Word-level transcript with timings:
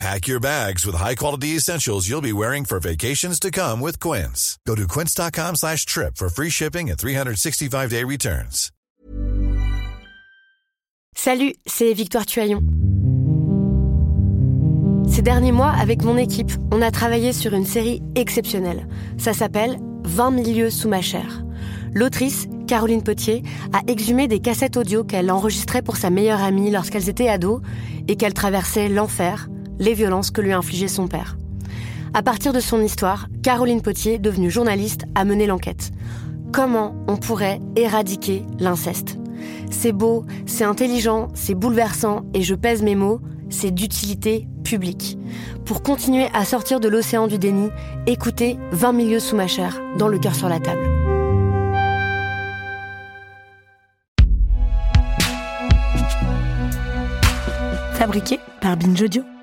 Pack 0.00 0.26
your 0.26 0.40
bags 0.40 0.84
with 0.84 0.96
high-quality 0.96 1.56
essentials 1.56 2.08
you'll 2.08 2.20
be 2.20 2.32
wearing 2.32 2.64
for 2.64 2.80
vacations 2.80 3.38
to 3.40 3.50
come 3.50 3.80
with 3.80 3.98
Quince. 4.00 4.58
Go 4.66 4.74
to 4.74 4.86
quince.com 4.86 5.56
slash 5.56 5.86
trip 5.86 6.16
for 6.16 6.28
free 6.28 6.50
shipping 6.50 6.90
and 6.90 6.98
365-day 6.98 8.04
returns. 8.04 8.70
Salut, 11.16 11.54
c'est 11.64 11.94
Victoire 11.94 12.26
Tuaillon. 12.26 12.60
Ces 15.08 15.22
derniers 15.22 15.52
mois, 15.52 15.70
avec 15.70 16.02
mon 16.02 16.16
équipe, 16.16 16.50
on 16.72 16.82
a 16.82 16.90
travaillé 16.90 17.32
sur 17.32 17.54
une 17.54 17.64
série 17.64 18.02
exceptionnelle. 18.16 18.88
Ça 19.16 19.32
s'appelle 19.32 19.78
20 20.04 20.32
milieux 20.32 20.70
sous 20.70 20.88
ma 20.88 21.00
chair. 21.02 21.44
L'autrice, 21.94 22.48
Caroline 22.66 23.02
Potier, 23.02 23.42
a 23.72 23.80
exhumé 23.86 24.26
des 24.26 24.40
cassettes 24.40 24.76
audio 24.76 25.04
qu'elle 25.04 25.30
enregistrait 25.30 25.82
pour 25.82 25.96
sa 25.96 26.10
meilleure 26.10 26.42
amie 26.42 26.70
lorsqu'elles 26.70 27.08
étaient 27.08 27.28
ados 27.28 27.60
et 28.08 28.16
qu'elle 28.16 28.34
traversait 28.34 28.88
l'enfer, 28.88 29.48
les 29.78 29.94
violences 29.94 30.30
que 30.30 30.40
lui 30.40 30.52
infligeait 30.52 30.88
son 30.88 31.08
père. 31.08 31.36
À 32.12 32.22
partir 32.22 32.52
de 32.52 32.60
son 32.60 32.80
histoire, 32.80 33.26
Caroline 33.42 33.82
Potier, 33.82 34.18
devenue 34.18 34.50
journaliste, 34.50 35.04
a 35.14 35.24
mené 35.24 35.46
l'enquête. 35.46 35.90
Comment 36.52 36.94
on 37.08 37.16
pourrait 37.16 37.60
éradiquer 37.74 38.44
l'inceste? 38.60 39.18
C'est 39.70 39.92
beau, 39.92 40.24
c'est 40.46 40.64
intelligent, 40.64 41.28
c'est 41.34 41.54
bouleversant, 41.54 42.22
et 42.32 42.42
je 42.42 42.54
pèse 42.54 42.82
mes 42.82 42.94
mots, 42.94 43.20
c'est 43.50 43.72
d'utilité 43.72 44.46
publique. 44.62 45.18
Pour 45.64 45.82
continuer 45.82 46.28
à 46.32 46.44
sortir 46.44 46.78
de 46.78 46.88
l'océan 46.88 47.26
du 47.26 47.38
déni, 47.38 47.70
écoutez 48.06 48.58
20 48.72 48.92
milieux 48.92 49.20
sous 49.20 49.36
ma 49.36 49.46
chair, 49.46 49.80
dans 49.98 50.08
le 50.08 50.18
cœur 50.18 50.34
sur 50.34 50.48
la 50.48 50.60
table. 50.60 50.88
Fabriqué 57.94 58.38
par 58.60 58.76
Binge 58.76 59.02
Audio. 59.02 59.33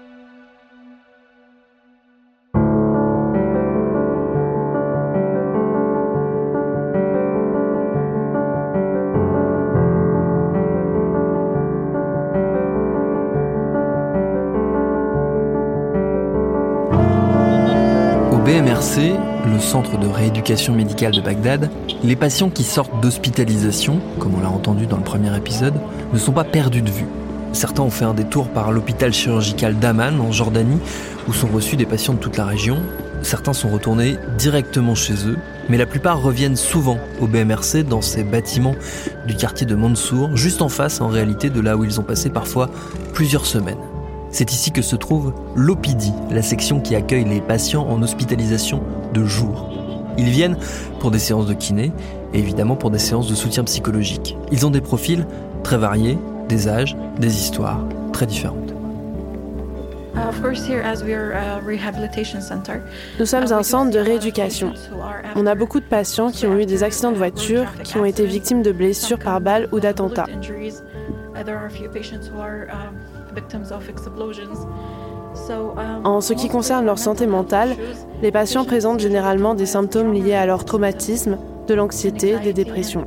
BMRC, 18.51 19.13
le 19.45 19.59
centre 19.61 19.97
de 19.97 20.07
rééducation 20.07 20.75
médicale 20.75 21.13
de 21.13 21.21
Bagdad, 21.21 21.71
les 22.03 22.17
patients 22.17 22.49
qui 22.49 22.65
sortent 22.65 23.01
d'hospitalisation, 23.01 24.01
comme 24.19 24.35
on 24.35 24.41
l'a 24.41 24.49
entendu 24.49 24.87
dans 24.87 24.97
le 24.97 25.03
premier 25.03 25.33
épisode, 25.37 25.75
ne 26.11 26.17
sont 26.17 26.33
pas 26.33 26.43
perdus 26.43 26.81
de 26.81 26.91
vue. 26.91 27.05
Certains 27.53 27.83
ont 27.83 27.89
fait 27.89 28.03
un 28.03 28.13
détour 28.13 28.49
par 28.49 28.73
l'hôpital 28.73 29.13
chirurgical 29.13 29.79
d'Aman 29.79 30.19
en 30.19 30.33
Jordanie, 30.33 30.81
où 31.29 31.33
sont 31.33 31.47
reçus 31.47 31.77
des 31.77 31.85
patients 31.85 32.13
de 32.13 32.19
toute 32.19 32.35
la 32.35 32.43
région. 32.43 32.79
Certains 33.21 33.53
sont 33.53 33.69
retournés 33.69 34.17
directement 34.37 34.95
chez 34.95 35.13
eux, 35.29 35.37
mais 35.69 35.77
la 35.77 35.85
plupart 35.85 36.21
reviennent 36.21 36.57
souvent 36.57 36.97
au 37.21 37.27
BMRC 37.27 37.83
dans 37.83 38.01
ces 38.01 38.25
bâtiments 38.25 38.75
du 39.27 39.35
quartier 39.37 39.65
de 39.65 39.75
Mansour, 39.75 40.35
juste 40.35 40.61
en 40.61 40.67
face 40.67 40.99
en 40.99 41.07
réalité 41.07 41.49
de 41.49 41.61
là 41.61 41.77
où 41.77 41.85
ils 41.85 42.01
ont 42.01 42.03
passé 42.03 42.29
parfois 42.29 42.69
plusieurs 43.13 43.45
semaines. 43.45 43.77
C'est 44.31 44.51
ici 44.53 44.71
que 44.71 44.81
se 44.81 44.95
trouve 44.95 45.33
l'OPIDI, 45.55 46.13
la 46.29 46.41
section 46.41 46.79
qui 46.79 46.95
accueille 46.95 47.25
les 47.25 47.41
patients 47.41 47.85
en 47.87 48.01
hospitalisation 48.01 48.81
de 49.13 49.25
jour. 49.25 49.69
Ils 50.17 50.29
viennent 50.29 50.57
pour 50.99 51.11
des 51.11 51.19
séances 51.19 51.47
de 51.47 51.53
kiné 51.53 51.91
et 52.33 52.39
évidemment 52.39 52.75
pour 52.75 52.91
des 52.91 52.99
séances 52.99 53.29
de 53.29 53.35
soutien 53.35 53.63
psychologique. 53.65 54.37
Ils 54.51 54.65
ont 54.65 54.69
des 54.69 54.81
profils 54.81 55.25
très 55.63 55.77
variés, 55.77 56.17
des 56.47 56.67
âges, 56.67 56.95
des 57.19 57.35
histoires 57.37 57.85
très 58.13 58.25
différentes. 58.25 58.73
Nous 63.19 63.25
sommes 63.25 63.51
un 63.51 63.63
centre 63.63 63.91
de 63.91 63.99
rééducation. 63.99 64.73
On 65.35 65.45
a 65.45 65.55
beaucoup 65.55 65.79
de 65.79 65.85
patients 65.85 66.31
qui 66.31 66.45
ont 66.45 66.57
eu 66.57 66.65
des 66.65 66.83
accidents 66.83 67.11
de 67.11 67.17
voiture, 67.17 67.65
qui 67.83 67.97
ont 67.97 68.05
été 68.05 68.25
victimes 68.25 68.61
de 68.61 68.71
blessures 68.71 69.19
par 69.19 69.41
balles 69.41 69.67
ou 69.71 69.79
d'attentats. 69.79 70.27
En 76.03 76.21
ce 76.21 76.33
qui 76.33 76.49
concerne 76.49 76.85
leur 76.85 76.99
santé 76.99 77.27
mentale, 77.27 77.75
les 78.21 78.31
patients 78.31 78.65
présentent 78.65 78.99
généralement 78.99 79.53
des 79.53 79.65
symptômes 79.65 80.13
liés 80.13 80.35
à 80.35 80.45
leur 80.45 80.65
traumatisme, 80.65 81.37
de 81.67 81.73
l'anxiété, 81.73 82.37
des 82.39 82.53
dépressions. 82.53 83.05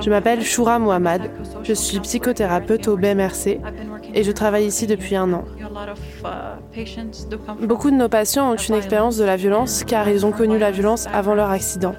Je 0.00 0.10
m'appelle 0.10 0.42
Shura 0.42 0.78
Mohamed, 0.78 1.22
je 1.62 1.72
suis 1.72 2.00
psychothérapeute 2.00 2.88
au 2.88 2.96
BMRC 2.96 3.60
et 4.14 4.22
je 4.22 4.32
travaille 4.32 4.66
ici 4.66 4.86
depuis 4.86 5.16
un 5.16 5.32
an. 5.32 5.44
Beaucoup 7.60 7.90
de 7.90 7.96
nos 7.96 8.08
patients 8.08 8.52
ont 8.52 8.56
une 8.56 8.74
expérience 8.74 9.16
de 9.16 9.24
la 9.24 9.36
violence 9.36 9.84
car 9.84 10.08
ils 10.08 10.24
ont 10.24 10.32
connu 10.32 10.58
la 10.58 10.70
violence 10.70 11.06
avant 11.12 11.34
leur 11.34 11.50
accident. 11.50 11.94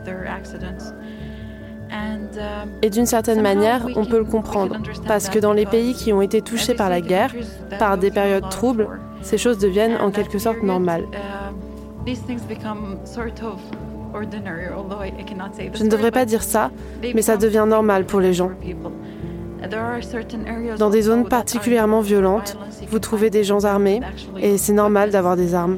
Et 2.82 2.90
d'une 2.90 3.06
certaine 3.06 3.42
manière, 3.42 3.86
on 3.96 4.06
peut 4.06 4.20
le 4.20 4.26
comprendre, 4.26 4.78
parce 5.08 5.30
que 5.30 5.40
dans 5.40 5.54
les 5.54 5.66
pays 5.66 5.94
qui 5.94 6.14
ont 6.14 6.22
été 6.22 6.42
touchés 6.42 6.74
par 6.74 6.90
la 6.90 7.02
guerre, 7.02 7.34
par 7.80 7.98
des 7.98 8.12
périodes 8.12 8.50
troubles, 8.50 8.88
ces 9.22 9.38
choses 9.38 9.58
deviennent 9.58 9.98
en 9.98 10.12
quelque 10.12 10.40
sorte 10.40 10.64
normales. 10.64 11.06
Je 15.74 15.84
ne 15.84 15.90
devrais 15.90 16.12
pas 16.12 16.26
dire 16.26 16.44
ça, 16.44 16.72
mais 17.14 17.22
ça 17.22 17.38
devient 17.38 17.66
normal 17.68 18.06
pour 18.06 18.20
les 18.20 18.34
gens. 18.34 18.52
Dans 20.78 20.90
des 20.90 21.02
zones 21.02 21.28
particulièrement 21.28 22.02
violentes, 22.02 22.58
vous 22.90 23.00
trouvez 23.00 23.30
des 23.30 23.44
gens 23.44 23.66
armés 23.66 24.02
et 24.40 24.58
c'est 24.58 24.74
normal 24.74 25.10
d'avoir 25.10 25.36
des 25.36 25.56
armes. 25.56 25.78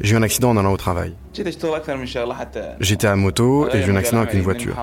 J'ai 0.00 0.14
eu 0.14 0.18
un 0.18 0.22
accident 0.22 0.50
en 0.50 0.56
allant 0.56 0.72
au 0.72 0.76
travail. 0.76 1.14
J'étais 2.80 3.06
à 3.06 3.16
moto 3.16 3.68
et 3.68 3.82
j'ai 3.82 3.88
eu 3.88 3.90
un 3.90 3.96
accident 3.96 4.20
avec 4.20 4.34
une 4.34 4.42
voiture. 4.42 4.76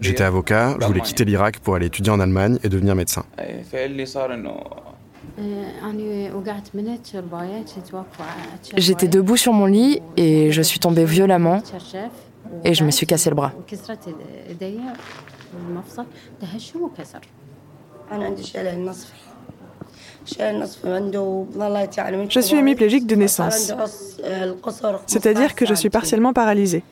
J'étais 0.00 0.24
avocat, 0.24 0.76
je 0.80 0.86
voulais 0.86 1.00
quitter 1.00 1.24
l'Irak 1.24 1.58
pour 1.60 1.74
aller 1.74 1.86
étudier 1.86 2.12
en 2.12 2.20
Allemagne 2.20 2.58
et 2.62 2.68
devenir 2.68 2.94
médecin. 2.94 3.24
J'étais 8.76 9.08
debout 9.08 9.36
sur 9.36 9.52
mon 9.52 9.66
lit 9.66 10.00
et 10.16 10.50
je 10.52 10.62
suis 10.62 10.78
tombée 10.78 11.04
violemment 11.04 11.62
et 12.64 12.74
je 12.74 12.84
me 12.84 12.90
suis 12.90 13.06
cassé 13.06 13.30
le 13.30 13.36
bras. 13.36 13.52
Je 22.28 22.40
suis 22.40 22.56
hémiplégique 22.56 23.06
de 23.06 23.14
naissance, 23.14 23.72
c'est-à-dire 25.06 25.54
que 25.54 25.64
je 25.66 25.74
suis 25.74 25.90
partiellement 25.90 26.32
paralysée. 26.32 26.82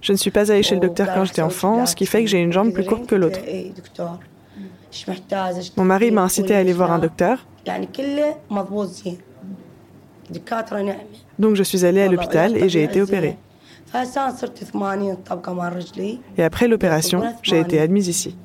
Je 0.00 0.12
ne 0.12 0.16
suis 0.16 0.30
pas 0.30 0.52
allée 0.52 0.62
chez 0.62 0.74
le 0.76 0.80
docteur 0.80 1.08
quand 1.14 1.24
j'étais 1.24 1.42
enfant, 1.42 1.86
ce 1.86 1.96
qui 1.96 2.06
fait 2.06 2.22
que 2.22 2.30
j'ai 2.30 2.38
une 2.38 2.52
jambe 2.52 2.72
plus 2.72 2.84
courte 2.84 3.06
que 3.06 3.14
l'autre. 3.16 3.40
Mon 5.76 5.84
mari 5.84 6.10
m'a 6.10 6.22
incité 6.22 6.54
à 6.54 6.58
aller 6.58 6.72
voir 6.72 6.92
un 6.92 6.98
docteur. 6.98 7.44
Donc 11.38 11.54
je 11.56 11.62
suis 11.62 11.84
allée 11.84 12.02
à 12.02 12.08
l'hôpital 12.08 12.56
et 12.56 12.68
j'ai 12.68 12.84
été 12.84 13.02
opérée. 13.02 13.36
Et 16.36 16.42
après 16.44 16.68
l'opération, 16.68 17.22
j'ai 17.42 17.60
été 17.60 17.80
admise 17.80 18.08
ici. 18.08 18.36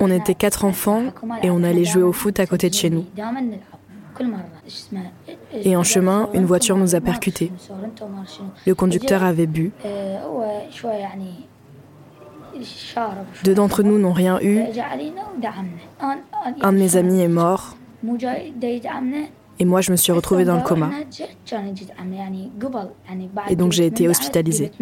On 0.00 0.10
était 0.10 0.34
quatre 0.34 0.64
enfants 0.64 1.02
et 1.42 1.50
on 1.50 1.62
allait 1.62 1.84
jouer 1.84 2.02
au 2.02 2.12
foot 2.12 2.40
à 2.40 2.46
côté 2.46 2.70
de 2.70 2.74
chez 2.74 2.90
nous. 2.90 3.04
Et 5.52 5.76
en 5.76 5.82
chemin, 5.82 6.28
une 6.32 6.44
voiture 6.44 6.76
nous 6.76 6.94
a 6.94 7.00
percutés. 7.00 7.50
Le 8.66 8.74
conducteur 8.74 9.24
avait 9.24 9.46
bu. 9.46 9.72
Deux 13.42 13.54
d'entre 13.54 13.82
nous 13.82 13.98
n'ont 13.98 14.12
rien 14.12 14.38
eu. 14.40 14.60
Un 16.60 16.72
de 16.72 16.78
mes 16.78 16.96
amis 16.96 17.20
est 17.20 17.28
mort. 17.28 17.76
Et 19.58 19.64
moi, 19.64 19.80
je 19.80 19.92
me 19.92 19.96
suis 19.96 20.12
retrouvée 20.12 20.44
dans 20.44 20.56
le 20.56 20.62
coma. 20.62 20.90
Et 23.48 23.56
donc, 23.56 23.72
j'ai 23.72 23.86
été 23.86 24.08
hospitalisée. 24.08 24.72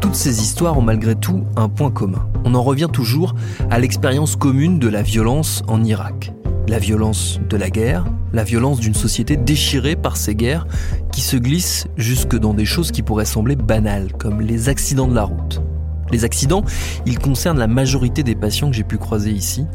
Toutes 0.00 0.14
ces 0.14 0.42
histoires 0.42 0.78
ont 0.78 0.82
malgré 0.82 1.16
tout 1.16 1.42
un 1.56 1.68
point 1.68 1.90
commun. 1.90 2.28
On 2.44 2.54
en 2.54 2.62
revient 2.62 2.88
toujours 2.92 3.34
à 3.70 3.80
l'expérience 3.80 4.36
commune 4.36 4.78
de 4.78 4.88
la 4.88 5.02
violence 5.02 5.62
en 5.66 5.82
Irak. 5.82 6.32
La 6.68 6.78
violence 6.78 7.40
de 7.48 7.56
la 7.56 7.68
guerre, 7.68 8.04
la 8.34 8.42
violence 8.42 8.80
d'une 8.80 8.94
société 8.94 9.36
déchirée 9.36 9.94
par 9.94 10.16
ces 10.16 10.34
guerres 10.34 10.66
qui 11.12 11.20
se 11.20 11.36
glissent 11.36 11.86
jusque 11.96 12.36
dans 12.36 12.52
des 12.52 12.64
choses 12.64 12.90
qui 12.90 13.02
pourraient 13.02 13.24
sembler 13.24 13.54
banales, 13.56 14.12
comme 14.12 14.40
les 14.40 14.68
accidents 14.68 15.06
de 15.06 15.14
la 15.14 15.22
route. 15.22 15.62
Les 16.10 16.24
accidents, 16.24 16.64
ils 17.06 17.18
concernent 17.18 17.58
la 17.58 17.68
majorité 17.68 18.22
des 18.22 18.34
patients 18.34 18.68
que 18.68 18.76
j'ai 18.76 18.82
pu 18.82 18.98
croiser 18.98 19.30
ici, 19.30 19.66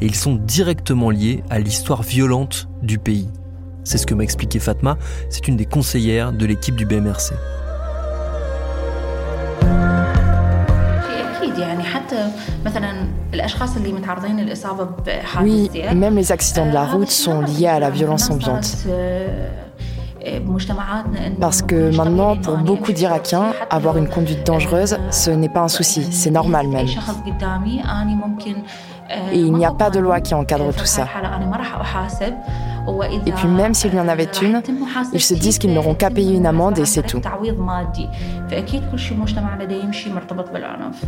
et 0.00 0.06
ils 0.06 0.16
sont 0.16 0.34
directement 0.34 1.10
liés 1.10 1.44
à 1.50 1.58
l'histoire 1.58 2.02
violente 2.02 2.68
du 2.82 2.98
pays. 2.98 3.28
C'est 3.84 3.98
ce 3.98 4.06
que 4.06 4.14
m'a 4.14 4.24
expliqué 4.24 4.58
Fatma, 4.58 4.96
c'est 5.28 5.46
une 5.46 5.56
des 5.56 5.66
conseillères 5.66 6.32
de 6.32 6.46
l'équipe 6.46 6.74
du 6.74 6.86
BMRC. 6.86 7.34
Oui, 15.42 15.70
même 15.94 16.16
les 16.16 16.32
accidents 16.32 16.66
de 16.66 16.72
la 16.72 16.84
route 16.84 17.10
sont 17.10 17.40
liés 17.40 17.68
à 17.68 17.78
la 17.80 17.90
violence 17.90 18.30
ambiante. 18.30 18.76
Parce 21.40 21.62
que 21.62 21.94
maintenant, 21.96 22.36
pour 22.36 22.56
beaucoup 22.56 22.92
d'Irakiens, 22.92 23.52
avoir 23.70 23.96
une 23.96 24.08
conduite 24.08 24.44
dangereuse, 24.44 24.98
ce 25.10 25.30
n'est 25.30 25.48
pas 25.48 25.60
un 25.60 25.68
souci, 25.68 26.08
c'est 26.10 26.30
normal 26.30 26.66
même. 26.68 26.86
Et 29.32 29.38
il 29.38 29.52
n'y 29.52 29.64
a 29.64 29.70
pas 29.70 29.88
de 29.88 30.00
loi 30.00 30.20
qui 30.20 30.34
encadre 30.34 30.72
tout 30.74 30.84
ça. 30.84 31.06
Et 33.26 33.32
puis 33.32 33.48
même 33.48 33.74
s'il 33.74 33.94
y 33.94 34.00
en 34.00 34.08
avait 34.08 34.28
une, 34.42 34.62
ils 35.12 35.20
se 35.20 35.34
disent 35.34 35.58
qu'ils 35.58 35.72
n'auront 35.72 35.94
qu'à 35.94 36.10
payer 36.10 36.36
une 36.36 36.46
amende 36.46 36.78
et 36.78 36.84
c'est 36.84 37.02
tout. 37.02 37.20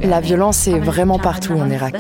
La 0.02 0.20
violence 0.20 0.68
est 0.68 0.78
vraiment 0.78 1.18
partout 1.18 1.52
en 1.52 1.70
Irak. 1.70 1.94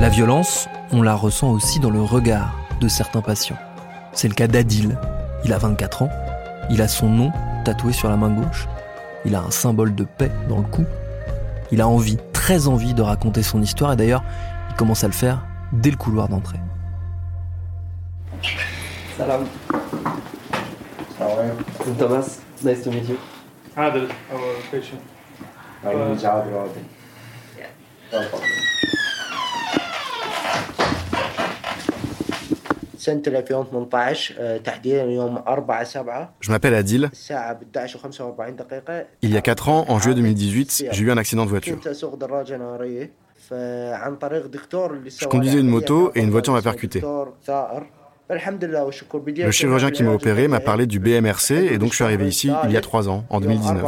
La 0.00 0.08
violence, 0.08 0.68
on 0.92 1.02
la 1.02 1.14
ressent 1.14 1.50
aussi 1.50 1.80
dans 1.80 1.90
le 1.90 2.00
regard 2.00 2.54
de 2.80 2.88
certains 2.88 3.20
patients. 3.20 3.58
C'est 4.12 4.28
le 4.28 4.34
cas 4.34 4.46
d'Adil. 4.46 4.96
Il 5.44 5.52
a 5.52 5.58
24 5.58 6.02
ans, 6.02 6.10
il 6.70 6.80
a 6.82 6.88
son 6.88 7.08
nom 7.08 7.32
tatoué 7.64 7.92
sur 7.92 8.08
la 8.08 8.16
main 8.16 8.30
gauche 8.30 8.68
il 9.24 9.34
a 9.34 9.40
un 9.40 9.50
symbole 9.50 9.94
de 9.94 10.04
paix 10.04 10.30
dans 10.48 10.58
le 10.58 10.64
cou. 10.64 10.84
Il 11.70 11.80
a 11.80 11.88
envie, 11.88 12.18
très 12.32 12.68
envie 12.68 12.94
de 12.94 13.02
raconter 13.02 13.42
son 13.42 13.60
histoire 13.60 13.92
et 13.92 13.96
d'ailleurs, 13.96 14.22
il 14.70 14.76
commence 14.76 15.04
à 15.04 15.06
le 15.06 15.12
faire 15.12 15.44
dès 15.72 15.90
le 15.90 15.96
couloir 15.96 16.28
d'entrée. 16.28 16.58
Salam. 19.16 19.44
Thomas, 21.98 22.38
nice 22.62 22.82
to 22.82 22.90
meet 22.90 23.08
you. 23.08 23.16
Adel, 23.76 24.08
our 24.32 24.40
patient. 24.70 24.98
Je 36.40 36.50
m'appelle 36.50 36.74
Adil. 36.74 37.10
Il 39.22 39.30
y 39.30 39.36
a 39.36 39.40
4 39.40 39.68
ans, 39.68 39.84
en 39.88 39.98
juillet 39.98 40.16
2018, 40.16 40.86
j'ai 40.90 41.02
eu 41.02 41.10
un 41.10 41.16
accident 41.16 41.44
de 41.44 41.50
voiture. 41.50 41.78
Je 45.20 45.26
conduisais 45.26 45.60
une 45.60 45.68
moto 45.68 46.10
et 46.14 46.20
une 46.20 46.30
voiture 46.30 46.52
m'a 46.52 46.62
percuté. 46.62 47.02
Le 48.30 49.50
chirurgien 49.52 49.90
qui 49.90 50.02
m'a 50.02 50.12
opéré 50.12 50.48
m'a 50.48 50.60
parlé 50.60 50.86
du 50.86 50.98
BMRC 51.00 51.52
et 51.52 51.78
donc 51.78 51.90
je 51.90 51.94
suis 51.94 52.04
arrivé 52.04 52.28
ici 52.28 52.50
il 52.64 52.72
y 52.72 52.76
a 52.76 52.80
3 52.82 53.08
ans, 53.08 53.24
en 53.30 53.40
2019. 53.40 53.82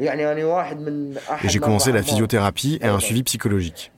Et 0.00 1.48
j'ai 1.48 1.58
commencé 1.58 1.92
la 1.92 2.02
physiothérapie 2.02 2.78
et 2.82 2.86
un 2.86 3.00
suivi 3.00 3.22
psychologique. 3.22 3.92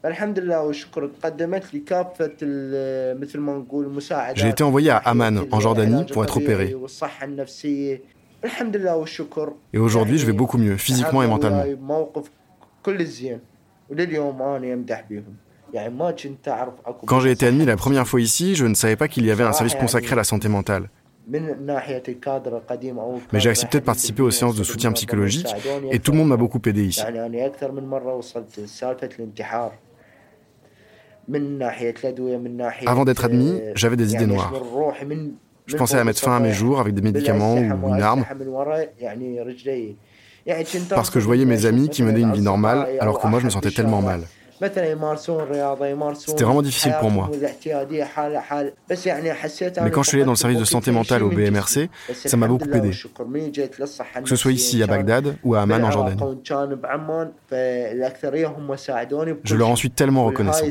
J'ai 4.34 4.48
été 4.48 4.62
envoyé 4.62 4.90
à 4.90 4.96
Amman, 4.98 5.46
en 5.50 5.60
Jordanie, 5.60 6.04
pour 6.12 6.24
être 6.24 6.36
opéré. 6.36 6.74
Et 9.72 9.78
aujourd'hui, 9.78 10.18
je 10.18 10.26
vais 10.26 10.32
beaucoup 10.32 10.58
mieux, 10.58 10.76
physiquement 10.76 11.22
et 11.22 11.26
mentalement. 11.26 11.64
Quand 17.06 17.20
j'ai 17.20 17.30
été 17.30 17.46
admis 17.46 17.66
la 17.66 17.76
première 17.76 18.06
fois 18.06 18.20
ici, 18.20 18.54
je 18.54 18.64
ne 18.64 18.74
savais 18.74 18.96
pas 18.96 19.08
qu'il 19.08 19.26
y 19.26 19.30
avait 19.30 19.44
un 19.44 19.52
service 19.52 19.74
consacré 19.74 20.12
à 20.12 20.16
la 20.16 20.24
santé 20.24 20.48
mentale. 20.48 20.88
Mais 23.32 23.40
j'ai 23.40 23.50
accepté 23.50 23.80
de 23.80 23.84
participer 23.84 24.22
aux 24.22 24.30
séances 24.30 24.56
de 24.56 24.64
soutien 24.64 24.92
psychologique 24.92 25.48
et 25.90 25.98
tout 25.98 26.12
le 26.12 26.18
monde 26.18 26.28
m'a 26.28 26.36
beaucoup 26.36 26.60
aidé 26.66 26.84
ici. 26.84 27.02
Avant 32.86 33.04
d'être 33.04 33.24
admis, 33.24 33.60
j'avais 33.74 33.96
des 33.96 34.14
idées 34.14 34.26
noires. 34.26 34.52
Je 35.66 35.76
pensais 35.76 35.98
à 35.98 36.04
mettre 36.04 36.20
fin 36.20 36.36
à 36.36 36.40
mes 36.40 36.52
jours 36.52 36.80
avec 36.80 36.94
des 36.94 37.02
médicaments 37.02 37.56
ou 37.56 37.88
une 37.88 38.02
arme. 38.02 38.24
Parce 40.88 41.10
que 41.10 41.20
je 41.20 41.26
voyais 41.26 41.44
mes 41.44 41.66
amis 41.66 41.90
qui 41.90 42.02
menaient 42.02 42.22
une 42.22 42.32
vie 42.32 42.40
normale 42.40 42.88
alors 43.00 43.20
que 43.20 43.26
moi 43.26 43.38
je 43.40 43.44
me 43.44 43.50
sentais 43.50 43.70
tellement 43.70 44.00
mal. 44.00 44.22
C'était 46.26 46.44
vraiment 46.44 46.62
difficile 46.62 46.94
pour 47.00 47.10
moi. 47.10 47.30
Mais 49.82 49.90
quand 49.90 50.02
je 50.02 50.08
suis 50.08 50.16
allé 50.16 50.24
dans 50.24 50.32
le 50.32 50.36
service 50.36 50.58
de 50.58 50.64
santé 50.64 50.90
mentale 50.90 51.22
au 51.22 51.30
BMRC, 51.30 51.88
ça 52.12 52.36
m'a 52.36 52.46
beaucoup 52.48 52.68
aidé. 52.70 52.90
Que 52.90 54.28
ce 54.28 54.36
soit 54.36 54.52
ici 54.52 54.82
à 54.82 54.86
Bagdad 54.86 55.36
ou 55.44 55.54
à 55.54 55.60
Amman 55.62 55.84
en 55.84 55.90
Jordanie. 55.90 56.20
Je 59.44 59.54
leur 59.56 59.68
en 59.68 59.76
suis 59.76 59.90
tellement 59.90 60.24
reconnaissant. 60.24 60.64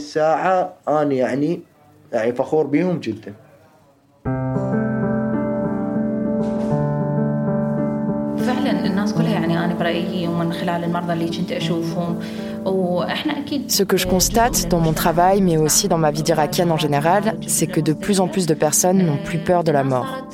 Ce 13.67 13.83
que 13.83 13.97
je 13.97 14.07
constate 14.07 14.67
dans 14.67 14.79
mon 14.79 14.93
travail, 14.93 15.41
mais 15.41 15.57
aussi 15.57 15.87
dans 15.87 15.97
ma 15.97 16.11
vie 16.11 16.23
d'Irakienne 16.23 16.71
en 16.71 16.77
général, 16.77 17.37
c'est 17.47 17.67
que 17.67 17.79
de 17.79 17.93
plus 17.93 18.19
en 18.19 18.27
plus 18.27 18.45
de 18.45 18.53
personnes 18.53 19.05
n'ont 19.05 19.17
plus 19.17 19.39
peur 19.39 19.63
de 19.63 19.71
la 19.71 19.83
mort. 19.83 20.27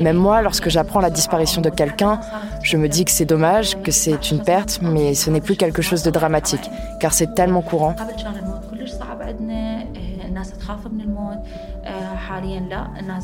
Même 0.00 0.16
moi, 0.16 0.42
lorsque 0.42 0.68
j'apprends 0.68 1.00
la 1.00 1.10
disparition 1.10 1.60
de 1.60 1.70
quelqu'un, 1.70 2.20
je 2.62 2.76
me 2.76 2.88
dis 2.88 3.04
que 3.04 3.10
c'est 3.10 3.24
dommage, 3.24 3.80
que 3.82 3.90
c'est 3.92 4.30
une 4.30 4.42
perte, 4.42 4.80
mais 4.82 5.14
ce 5.14 5.30
n'est 5.30 5.40
plus 5.40 5.56
quelque 5.56 5.82
chose 5.82 6.02
de 6.02 6.10
dramatique, 6.10 6.70
car 7.00 7.12
c'est 7.12 7.34
tellement 7.34 7.62
courant. 7.62 7.94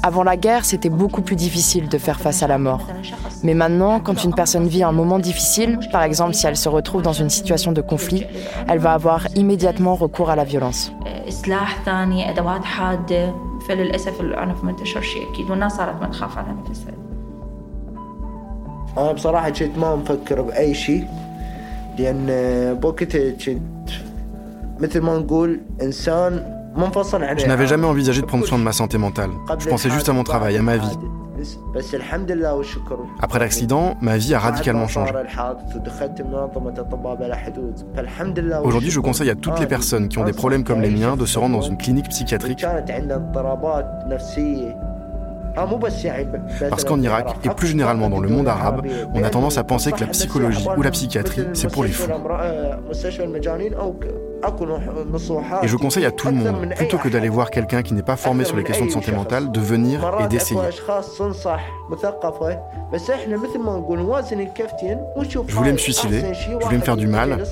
Avant 0.02 0.22
la 0.22 0.36
guerre, 0.36 0.64
c'était 0.64 0.88
beaucoup 0.88 1.22
plus 1.22 1.36
difficile 1.36 1.88
de 1.88 1.98
faire 1.98 2.20
face 2.20 2.42
à 2.42 2.46
la 2.46 2.58
mort. 2.58 2.80
Mais 3.42 3.54
maintenant, 3.54 4.00
quand 4.00 4.24
une 4.24 4.34
personne 4.34 4.66
vit 4.66 4.82
un 4.82 4.92
moment 4.92 5.18
difficile, 5.18 5.78
par 5.92 6.02
exemple 6.02 6.34
si 6.34 6.46
elle 6.46 6.56
se 6.56 6.68
retrouve 6.68 7.02
dans 7.02 7.12
une 7.12 7.30
situation 7.30 7.72
de 7.72 7.80
conflit, 7.80 8.24
elle 8.68 8.78
va 8.78 8.92
avoir 8.92 9.26
immédiatement 9.34 9.94
recours 9.94 10.30
à 10.30 10.36
la 10.36 10.44
violence. 10.44 10.92
Je 26.76 27.46
n'avais 27.46 27.66
jamais 27.66 27.86
envisagé 27.86 28.20
de 28.20 28.26
prendre 28.26 28.44
soin 28.44 28.58
de 28.58 28.64
ma 28.64 28.72
santé 28.72 28.98
mentale. 28.98 29.30
Je 29.58 29.68
pensais 29.68 29.90
juste 29.90 30.08
à 30.08 30.12
mon 30.12 30.24
travail, 30.24 30.56
à 30.56 30.62
ma 30.62 30.76
vie. 30.76 30.98
Après 33.20 33.38
l'accident, 33.38 33.96
ma 34.00 34.16
vie 34.16 34.34
a 34.34 34.38
radicalement 34.38 34.88
changé. 34.88 35.12
Aujourd'hui, 38.62 38.90
je 38.90 39.00
conseille 39.00 39.30
à 39.30 39.34
toutes 39.34 39.60
les 39.60 39.66
personnes 39.66 40.08
qui 40.08 40.18
ont 40.18 40.24
des 40.24 40.32
problèmes 40.32 40.64
comme 40.64 40.80
les 40.80 40.90
miens 40.90 41.16
de 41.16 41.26
se 41.26 41.38
rendre 41.38 41.58
dans 41.58 41.66
une 41.66 41.76
clinique 41.76 42.08
psychiatrique 42.08 42.64
parce 46.68 46.84
qu'en 46.84 47.00
Irak, 47.00 47.36
et 47.44 47.48
plus 47.50 47.68
généralement 47.68 48.08
dans 48.10 48.18
le 48.18 48.28
monde 48.28 48.48
arabe, 48.48 48.86
on 49.14 49.22
a 49.22 49.30
tendance 49.30 49.56
à 49.58 49.64
penser 49.64 49.92
que 49.92 50.00
la 50.00 50.08
psychologie 50.08 50.66
ou 50.76 50.82
la 50.82 50.90
psychiatrie, 50.90 51.44
c'est 51.52 51.70
pour 51.70 51.84
les 51.84 51.90
fous. 51.90 52.10
Et 55.63 55.67
je 55.67 55.75
conseille 55.75 56.05
à 56.05 56.11
tout 56.11 56.27
le 56.27 56.35
monde, 56.35 56.73
plutôt 56.75 56.97
que 56.97 57.09
d'aller 57.09 57.29
voir 57.29 57.51
quelqu'un 57.51 57.81
qui 57.81 57.93
n'est 57.93 58.03
pas 58.03 58.15
formé 58.15 58.45
sur 58.45 58.55
les 58.55 58.63
questions 58.63 58.85
de 58.85 58.91
santé 58.91 59.11
mentale, 59.11 59.51
de 59.51 59.59
venir 59.59 59.99
et 60.23 60.27
d'essayer. 60.27 60.61
Je 65.21 65.55
voulais 65.55 65.73
me 65.73 65.77
suicider, 65.77 66.21
je 66.33 66.65
voulais 66.65 66.77
me 66.77 66.81
faire 66.81 66.97
du 66.97 67.07
mal. 67.07 67.43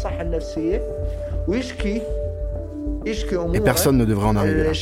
Et 3.54 3.60
personne 3.62 3.98
ne 3.98 4.06
devrait 4.06 4.28
en 4.28 4.36
arriver 4.36 4.64
là. 4.64 4.74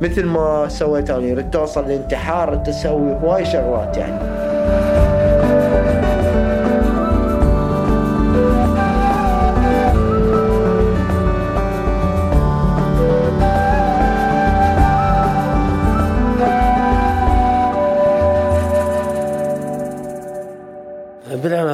مثل 0.00 0.26
ما 0.26 0.68
سويت 0.68 1.10
انا 1.10 1.34
ردت 1.34 1.52
توصل 1.52 1.84
للانتحار 1.84 2.56
تسوي 2.56 3.12
هواي 3.22 3.44
شغلات 3.44 3.96
يعني 3.96 5.11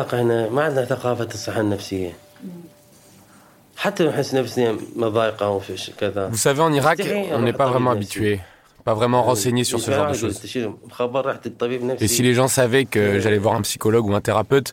بالعراق 0.09 0.15
هنا 0.15 0.49
ما 0.49 0.63
عندنا 0.63 0.85
ثقافة 0.85 1.29
الصحة 1.35 1.61
النفسية 1.61 2.13
Vous 6.31 6.37
savez, 6.37 6.61
en 6.61 6.73
Irak, 6.73 7.03
on 7.33 7.41
n'est 7.41 7.53
pas 7.53 7.67
vraiment 7.67 7.91
habitué, 7.91 8.41
pas 8.85 8.95
vraiment 8.95 9.23
renseigné 9.23 9.65
sur 9.65 9.81
ce 9.81 9.91
genre 9.91 10.09
de 10.09 10.15
choses. 10.15 10.41
Et 12.01 12.09
si 12.09 12.23
les 12.23 12.35
gens 12.35 12.49
savaient 12.49 12.87
que 12.87 13.19
j'allais 13.21 13.39
voir 13.39 13.57
un 13.57 13.63
psychologue 13.63 14.07
ou 14.07 14.15
un 14.15 14.21
thérapeute, 14.23 14.73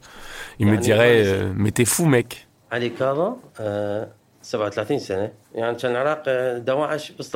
ils 0.60 0.68
me 0.68 0.78
diraient 0.78 1.24
euh, 1.26 1.52
Mais 1.56 1.72
t'es 1.72 1.84
fou, 1.84 2.06
mec. 2.06 2.48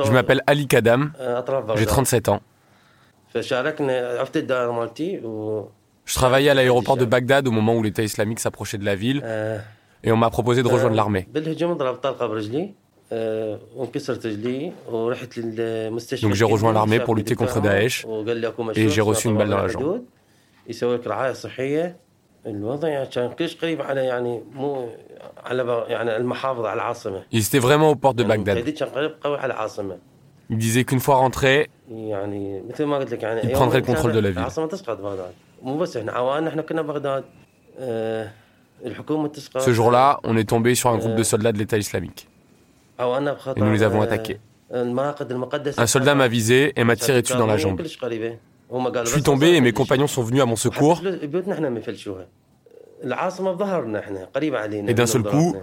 Je 0.06 0.12
m'appelle 0.12 0.42
Ali 0.46 0.66
Kadam, 0.66 1.12
j'ai 1.76 1.86
37 1.86 2.28
ans. 2.30 2.40
Je 6.05 6.15
travaillais 6.15 6.49
à 6.49 6.53
l'aéroport 6.53 6.97
de 6.97 7.05
Bagdad 7.05 7.47
au 7.47 7.51
moment 7.51 7.75
où 7.75 7.83
l'État 7.83 8.03
islamique 8.03 8.39
s'approchait 8.39 8.77
de 8.77 8.85
la 8.85 8.95
ville 8.95 9.23
et 10.03 10.11
on 10.11 10.17
m'a 10.17 10.29
proposé 10.29 10.63
de 10.63 10.67
rejoindre 10.67 10.95
l'armée. 10.95 11.27
Donc 16.21 16.33
j'ai 16.33 16.45
rejoint 16.45 16.73
l'armée 16.73 16.99
pour 16.99 17.15
lutter 17.15 17.35
contre 17.35 17.61
Daesh 17.61 18.05
et 18.75 18.89
j'ai 18.89 19.01
reçu 19.01 19.27
une 19.27 19.37
balle 19.37 19.49
dans 19.49 19.57
la 19.57 19.67
jambe. 19.67 20.01
Ils 27.31 27.45
étaient 27.45 27.59
vraiment 27.59 27.89
aux 27.91 27.95
portes 27.95 28.15
de 28.17 28.23
Bagdad. 28.23 28.57
Ils 30.49 30.57
disaient 30.57 30.83
qu'une 30.83 30.99
fois 30.99 31.15
rentrés, 31.15 31.69
ils 31.89 33.51
prendraient 33.51 33.79
le 33.79 33.85
contrôle 33.85 34.11
de 34.13 34.19
la 34.19 34.31
ville. 34.31 34.41
Ce 39.59 39.71
jour-là, 39.71 40.19
on 40.23 40.37
est 40.37 40.49
tombé 40.49 40.75
sur 40.75 40.89
un 40.89 40.97
groupe 40.97 41.15
de 41.15 41.23
soldats 41.23 41.51
de 41.51 41.57
l'État 41.57 41.77
islamique. 41.77 42.27
Et 42.99 43.59
nous 43.61 43.71
les 43.71 43.83
avons 43.83 44.01
attaqués. 44.01 44.39
Un 44.73 45.87
soldat 45.87 46.15
m'a 46.15 46.27
visé 46.27 46.73
et 46.75 46.83
m'a 46.83 46.95
tiré 46.95 47.21
dessus 47.21 47.35
dans 47.35 47.45
la 47.45 47.57
jambe. 47.57 47.81
Je 47.81 49.11
suis 49.11 49.23
tombé 49.23 49.55
et 49.55 49.61
mes 49.61 49.73
compagnons 49.73 50.07
sont 50.07 50.23
venus 50.23 50.41
à 50.41 50.45
mon 50.45 50.55
secours. 50.55 51.01
Et 54.87 54.93
d'un 54.93 55.05
seul 55.05 55.23
coup, 55.23 55.55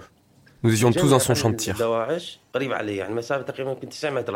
nous 0.63 0.73
étions 0.73 0.91
tous 0.91 1.09
dans 1.09 1.19
son 1.19 1.35
champ 1.35 1.49
de 1.49 1.55
tir. 1.55 1.75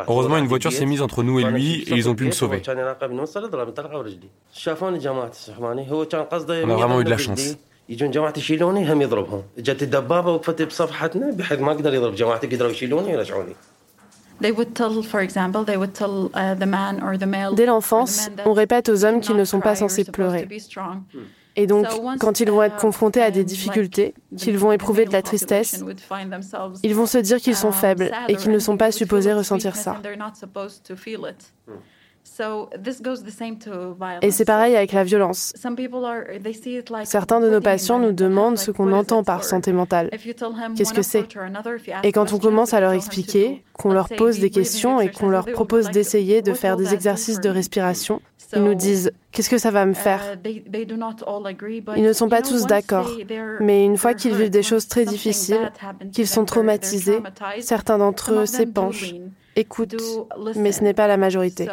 Heureusement, 0.07 0.37
une 0.37 0.47
voiture 0.47 0.71
s'est 0.73 0.85
mise 0.85 1.01
entre 1.01 1.23
nous 1.23 1.39
et 1.39 1.45
lui 1.45 1.83
et 1.87 1.93
ils 1.93 2.09
ont 2.09 2.15
pu 2.15 2.25
me 2.25 2.31
sauver. 2.31 2.61
On 2.67 2.77
a 2.77 2.93
vraiment 6.75 7.01
eu 7.01 7.03
de 7.03 7.09
la 7.09 7.17
chance. 7.17 7.57
يجون 7.89 8.11
جماعة 8.11 8.33
يشيلوني 8.37 8.93
هم 8.93 9.01
يضربهم 9.01 9.43
جت 9.57 9.83
الدبابة 9.83 10.31
وقفت 10.31 10.61
بصفحتنا 10.61 11.31
بحيث 11.31 11.59
ما 11.59 11.71
قدر 11.71 11.93
يضرب 11.93 12.15
جماعتي 12.15 12.47
قدروا 12.47 12.71
يشيلوني 12.71 13.07
ويرجعوني 13.07 13.55
Dès 14.39 14.51
l'enfance, 17.65 18.29
on 18.45 18.53
répète 18.53 18.89
aux 18.89 19.03
hommes 19.03 19.19
qu'ils 19.19 19.35
ne 19.35 19.45
sont 19.45 19.59
pas 19.59 19.75
censés 19.75 20.03
pleurer. 20.03 20.47
Et 21.56 21.66
donc, 21.66 21.86
quand 22.18 22.40
ils 22.40 22.50
vont 22.50 22.62
être 22.62 22.76
confrontés 22.76 23.22
à 23.22 23.30
des 23.30 23.44
difficultés, 23.44 24.14
qu'ils 24.36 24.58
vont 24.58 24.72
éprouver 24.72 25.04
de 25.04 25.12
la 25.12 25.22
tristesse, 25.22 25.84
ils 26.82 26.94
vont 26.94 27.06
se 27.06 27.18
dire 27.18 27.38
qu'ils 27.38 27.56
sont 27.56 27.72
faibles 27.72 28.10
et 28.28 28.36
qu'ils 28.36 28.52
ne 28.52 28.58
sont 28.58 28.76
pas 28.76 28.92
supposés 28.92 29.32
ressentir 29.32 29.76
ça. 29.76 30.00
Et 34.22 34.30
c'est 34.30 34.44
pareil 34.44 34.76
avec 34.76 34.92
la 34.92 35.04
violence. 35.04 35.52
Certains 37.04 37.40
de 37.40 37.50
nos 37.50 37.60
patients 37.60 37.98
nous 37.98 38.12
demandent 38.12 38.58
ce 38.58 38.70
qu'on 38.70 38.92
entend 38.92 39.22
par 39.22 39.44
santé 39.44 39.72
mentale. 39.72 40.10
Qu'est-ce 40.76 40.94
que 40.94 41.02
c'est? 41.02 41.26
Et 42.02 42.12
quand 42.12 42.32
on 42.32 42.38
commence 42.38 42.74
à 42.74 42.80
leur 42.80 42.92
expliquer, 42.92 43.64
qu'on 43.72 43.92
leur 43.92 44.08
pose 44.08 44.38
des 44.38 44.50
questions 44.50 45.00
et 45.00 45.10
qu'on 45.10 45.28
leur 45.28 45.46
propose 45.46 45.90
d'essayer 45.90 46.42
de 46.42 46.52
faire 46.52 46.76
des 46.76 46.94
exercices 46.94 47.40
de 47.40 47.48
respiration, 47.48 48.20
ils 48.54 48.62
nous 48.62 48.74
disent 48.74 49.12
Qu'est-ce 49.30 49.48
que 49.48 49.58
ça 49.58 49.70
va 49.70 49.86
me 49.86 49.94
faire? 49.94 50.36
Ils 50.44 52.02
ne 52.02 52.12
sont 52.12 52.28
pas 52.28 52.42
tous 52.42 52.66
d'accord, 52.66 53.10
mais 53.60 53.84
une 53.84 53.96
fois 53.96 54.14
qu'ils 54.14 54.34
vivent 54.34 54.50
des 54.50 54.62
choses 54.62 54.88
très 54.88 55.04
difficiles, 55.06 55.72
qu'ils 56.12 56.28
sont 56.28 56.44
traumatisés, 56.44 57.22
certains 57.60 57.98
d'entre 57.98 58.32
eux 58.32 58.46
s'épanchent 58.46 59.14
écoute, 59.56 59.94
mais 60.56 60.72
ce 60.72 60.82
n'est 60.82 60.94
pas 60.94 61.06
la 61.06 61.16
majorité. 61.16 61.68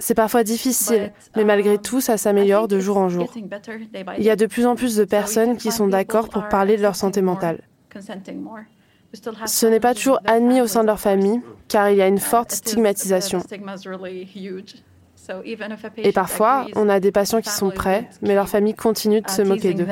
C'est 0.00 0.14
parfois 0.14 0.42
difficile, 0.42 1.12
mais 1.36 1.44
malgré 1.44 1.74
um, 1.74 1.82
tout, 1.82 2.00
ça 2.00 2.16
s'améliore 2.16 2.66
de 2.66 2.80
jour 2.80 2.96
en 2.96 3.08
jour. 3.08 3.32
Il 4.18 4.24
y 4.24 4.30
a 4.30 4.36
de 4.36 4.46
plus 4.46 4.66
en 4.66 4.74
plus 4.74 4.96
de 4.96 5.04
personnes 5.04 5.56
qui 5.56 5.70
sont 5.70 5.86
d'accord 5.86 6.28
pour 6.28 6.48
parler 6.48 6.76
de 6.76 6.82
leur 6.82 6.96
santé 6.96 7.22
mentale. 7.22 7.62
Ce 9.46 9.66
n'est 9.66 9.80
pas 9.80 9.94
toujours 9.94 10.20
admis 10.26 10.60
au 10.60 10.66
sein 10.66 10.82
de 10.82 10.86
leur 10.86 11.00
famille, 11.00 11.40
car 11.68 11.90
il 11.90 11.96
y 11.96 12.02
a 12.02 12.08
une 12.08 12.16
uh, 12.16 12.20
forte 12.20 12.52
stigmatisation. 12.52 13.40
Et 15.96 16.12
parfois, 16.12 16.66
on 16.74 16.88
a 16.88 17.00
des 17.00 17.12
patients 17.12 17.40
qui 17.40 17.50
sont 17.50 17.70
prêts, 17.70 18.08
mais 18.22 18.34
leur 18.34 18.48
famille 18.48 18.74
continue 18.74 19.20
de 19.20 19.30
se 19.30 19.42
moquer 19.42 19.74
d'eux. 19.74 19.86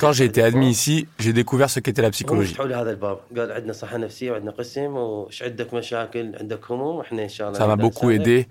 Quand 0.00 0.12
j'ai 0.12 0.24
été 0.24 0.42
admis 0.42 0.68
ici, 0.70 1.06
j'ai 1.18 1.32
découvert 1.32 1.70
ce 1.70 1.80
qu'était 1.80 2.02
la 2.02 2.10
psychologie. 2.10 2.54
Ça 7.54 7.66
m'a 7.66 7.76
beaucoup 7.76 8.10
aidé. 8.10 8.48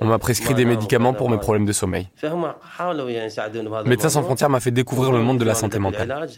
On 0.00 0.04
m'a 0.06 0.18
prescrit 0.18 0.54
des 0.54 0.64
médicaments 0.64 1.12
pour 1.14 1.28
mes 1.30 1.38
problèmes 1.38 1.64
de 1.66 1.72
sommeil. 1.72 2.08
Médecins 3.86 4.10
sans 4.10 4.22
frontières 4.22 4.50
m'a 4.50 4.60
fait 4.60 4.70
découvrir 4.70 5.10
le 5.12 5.20
monde 5.20 5.38
de 5.38 5.44
la 5.44 5.54
santé 5.54 5.78
mentale. 5.80 6.28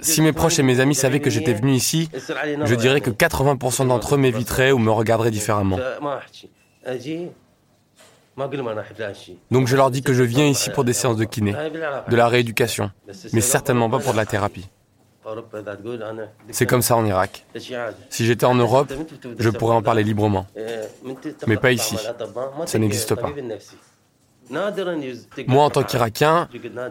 Si 0.00 0.20
mes 0.20 0.32
proches 0.32 0.58
et 0.58 0.62
mes 0.62 0.80
amis 0.80 0.94
savaient 0.94 1.20
que 1.20 1.30
j'étais 1.30 1.54
venu 1.54 1.72
ici, 1.72 2.10
je 2.12 2.74
dirais 2.74 3.00
que 3.00 3.10
80% 3.10 3.88
d'entre 3.88 4.14
eux 4.14 4.18
m'éviteraient 4.18 4.72
ou 4.72 4.78
me 4.78 4.90
regarderaient 4.90 5.30
différemment. 5.30 5.78
Donc 9.50 9.66
je 9.66 9.76
leur 9.76 9.90
dis 9.90 10.02
que 10.02 10.12
je 10.12 10.22
viens 10.22 10.46
ici 10.46 10.70
pour 10.70 10.84
des 10.84 10.92
séances 10.92 11.16
de 11.16 11.24
kiné, 11.24 11.52
de 11.52 12.16
la 12.16 12.28
rééducation, 12.28 12.90
mais 13.32 13.40
certainement 13.40 13.88
pas 13.88 13.98
pour 13.98 14.12
de 14.12 14.18
la 14.18 14.26
thérapie. 14.26 14.68
C'est 16.50 16.66
comme 16.66 16.82
ça 16.82 16.96
en 16.96 17.04
Irak. 17.04 17.44
Si 18.10 18.24
j'étais 18.26 18.46
en 18.46 18.54
Europe, 18.54 18.92
je 19.38 19.50
pourrais 19.50 19.74
en 19.74 19.82
parler 19.82 20.02
librement. 20.02 20.46
Mais 21.46 21.56
pas 21.56 21.72
ici. 21.72 21.96
Ça 22.66 22.78
n'existe 22.78 23.14
pas. 23.14 23.32
Moi, 24.50 25.64
en 25.64 25.70
tant 25.70 25.82
qu'Irakien, 25.82 26.48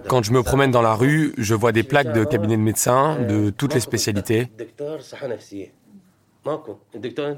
quand 0.07 0.23
je 0.23 0.31
me 0.31 0.43
promène 0.43 0.71
dans 0.71 0.81
la 0.81 0.93
rue, 0.93 1.33
je 1.37 1.55
vois 1.55 1.71
des 1.71 1.83
plaques 1.83 2.13
de 2.13 2.23
cabinets 2.23 2.57
de 2.57 2.61
médecins 2.61 3.17
de 3.27 3.49
toutes 3.49 3.73
les 3.73 3.79
spécialités, 3.79 4.51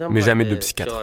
mais 0.10 0.22
jamais 0.22 0.46
de 0.46 0.56
psychiatre. 0.56 0.96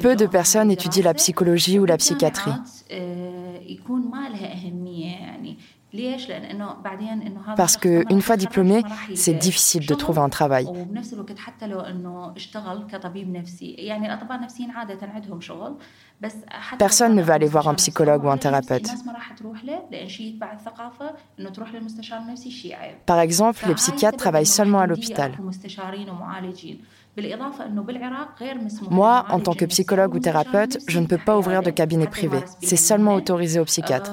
Peu 0.00 0.16
de 0.16 0.26
personnes 0.26 0.70
étudient 0.70 1.04
la 1.04 1.14
psychologie 1.14 1.78
ou 1.78 1.84
la 1.84 1.96
psychiatrie. 1.96 2.52
Parce 7.56 7.76
qu'une 7.76 8.20
fois 8.20 8.36
diplômé, 8.36 8.82
c'est 9.14 9.34
difficile 9.34 9.86
de 9.86 9.94
trouver 9.94 10.20
un 10.20 10.28
travail. 10.28 10.66
Personne 16.78 17.14
ne 17.14 17.22
veut 17.22 17.32
aller 17.32 17.46
voir 17.46 17.68
un 17.68 17.74
psychologue 17.74 18.24
ou 18.24 18.28
un 18.28 18.36
thérapeute. 18.36 18.90
Par 23.06 23.20
exemple, 23.20 23.64
les 23.66 23.74
psychiatres 23.74 24.18
travaillent 24.18 24.46
seulement 24.46 24.80
à 24.80 24.86
l'hôpital. 24.86 25.32
Moi, 28.90 29.24
en 29.30 29.40
tant 29.40 29.54
que 29.54 29.64
psychologue 29.64 30.14
ou 30.14 30.18
thérapeute, 30.18 30.78
je 30.86 30.98
ne 31.00 31.06
peux 31.06 31.18
pas 31.18 31.38
ouvrir 31.38 31.62
de 31.62 31.70
cabinet 31.70 32.06
privé. 32.06 32.38
C'est 32.62 32.76
seulement 32.76 33.14
autorisé 33.14 33.60
aux 33.60 33.64
psychiatres. 33.64 34.12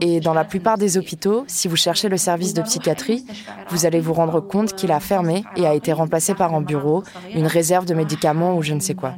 Et 0.00 0.20
dans 0.20 0.34
la 0.34 0.44
plupart 0.44 0.78
des 0.78 0.98
hôpitaux, 0.98 1.44
si 1.46 1.68
vous 1.68 1.76
cherchez 1.76 2.08
le 2.08 2.16
service 2.16 2.54
de 2.54 2.62
psychiatrie, 2.62 3.24
vous 3.70 3.86
allez 3.86 4.00
vous 4.00 4.12
rendre 4.12 4.40
compte 4.40 4.74
qu'il 4.74 4.92
a 4.92 5.00
fermé 5.00 5.44
et 5.56 5.66
a 5.66 5.74
été 5.74 5.92
remplacé 5.92 6.34
par 6.34 6.54
un 6.54 6.60
bureau, 6.60 7.02
une 7.34 7.46
réserve 7.46 7.86
de 7.86 7.94
médicaments 7.94 8.56
ou 8.56 8.62
je 8.62 8.74
ne 8.74 8.80
sais 8.80 8.94
quoi. 8.94 9.14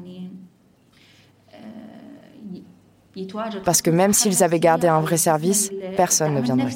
Parce 3.64 3.82
que 3.82 3.90
même 3.90 4.12
s'ils 4.12 4.42
avaient 4.42 4.60
gardé 4.60 4.88
un 4.88 5.00
vrai 5.00 5.16
service, 5.16 5.70
personne 5.96 6.34
ne 6.34 6.40
viendrait. 6.40 6.68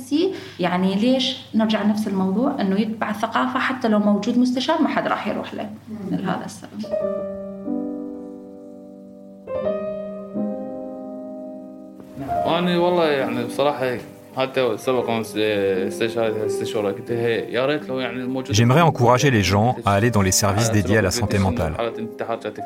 J'aimerais 18.50 18.80
encourager 18.80 19.30
les 19.30 19.42
gens 19.42 19.76
à 19.84 19.92
aller 19.92 20.10
dans 20.10 20.22
les 20.22 20.32
services 20.32 20.70
dédiés 20.70 20.98
à 20.98 21.02
la 21.02 21.10
santé 21.10 21.38
mentale. 21.38 21.74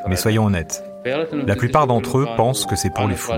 Mais 0.09 0.17
soyons 0.17 0.45
honnêtes, 0.47 0.83
la 1.47 1.57
plupart 1.57 1.87
d'entre 1.87 2.19
eux 2.19 2.29
pensent 2.37 2.67
que 2.67 2.77
c'est 2.77 2.91
pour 2.91 3.09
les 3.09 3.17
fous. 3.17 3.33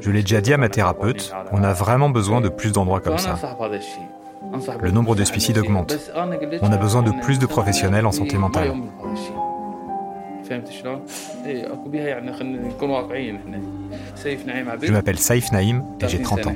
Je 0.00 0.10
l'ai 0.10 0.22
déjà 0.22 0.40
dit 0.40 0.52
à 0.52 0.58
ma 0.58 0.68
thérapeute, 0.68 1.32
on 1.52 1.62
a 1.62 1.72
vraiment 1.72 2.10
besoin 2.10 2.40
de 2.40 2.48
plus 2.48 2.72
d'endroits 2.72 3.00
comme 3.00 3.18
ça. 3.18 3.36
Le 4.80 4.90
nombre 4.90 5.14
de 5.14 5.24
suicides 5.24 5.58
augmente. 5.58 5.96
On 6.62 6.72
a 6.72 6.76
besoin 6.76 7.02
de 7.02 7.12
plus 7.22 7.38
de 7.38 7.46
professionnels 7.46 8.06
en 8.06 8.12
santé 8.12 8.36
mentale. 8.38 8.72
Je 14.82 14.92
m'appelle 14.92 15.18
Saif 15.18 15.50
Naïm 15.52 15.82
et 16.00 16.08
j'ai 16.08 16.22
30 16.22 16.46
ans. 16.46 16.54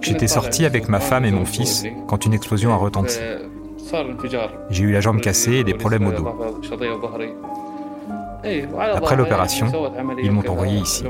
J'étais 0.00 0.28
sorti 0.28 0.64
avec 0.64 0.88
ma 0.88 1.00
femme 1.00 1.24
et 1.24 1.30
mon 1.30 1.44
fils 1.44 1.84
quand 2.06 2.24
une 2.26 2.34
explosion 2.34 2.72
a 2.72 2.76
retenti. 2.76 3.18
J'ai 4.70 4.84
eu 4.84 4.92
la 4.92 5.00
jambe 5.00 5.20
cassée 5.20 5.56
et 5.56 5.64
des 5.64 5.74
problèmes 5.74 6.06
au 6.06 6.12
dos. 6.12 6.28
Après 8.94 9.16
l'opération, 9.16 9.66
ils 10.22 10.30
m'ont 10.30 10.48
envoyé 10.48 10.78
ici. 10.78 11.04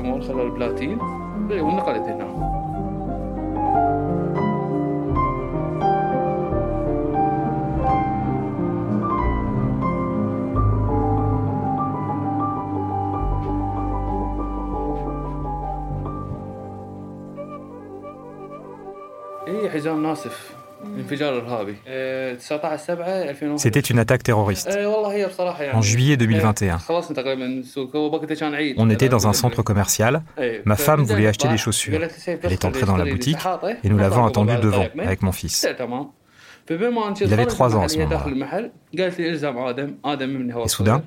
C'était 23.57 23.79
une 23.79 23.99
attaque 23.99 24.23
terroriste. 24.23 24.69
En 25.73 25.81
juillet 25.81 26.17
2021, 26.17 26.77
on 28.77 28.89
était 28.89 29.09
dans 29.09 29.27
un 29.27 29.33
centre 29.33 29.63
commercial. 29.63 30.21
Ma 30.65 30.75
femme 30.75 31.03
voulait 31.03 31.27
acheter 31.27 31.47
des 31.47 31.57
chaussures. 31.57 31.99
Elle 32.43 32.53
est 32.53 32.65
entrée 32.65 32.85
dans 32.85 32.97
la 32.97 33.05
boutique 33.05 33.37
et 33.83 33.89
nous 33.89 33.97
l'avons 33.97 34.25
attendue 34.25 34.57
devant 34.61 34.85
avec 34.99 35.21
mon 35.21 35.31
fils. 35.31 35.67
Il 36.69 37.33
avait 37.33 37.45
trois 37.45 37.75
ans 37.75 37.83
à 37.83 37.87
ce 37.87 37.97
moment-là. 37.99 38.25
Et 40.65 40.67
soudain, 40.67 41.01